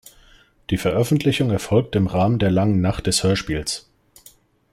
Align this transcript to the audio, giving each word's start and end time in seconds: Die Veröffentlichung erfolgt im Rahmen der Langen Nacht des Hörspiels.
Die 0.71 0.77
Veröffentlichung 0.79 1.51
erfolgt 1.51 1.95
im 1.95 2.07
Rahmen 2.07 2.39
der 2.39 2.49
Langen 2.49 2.81
Nacht 2.81 3.05
des 3.05 3.21
Hörspiels. 3.21 3.87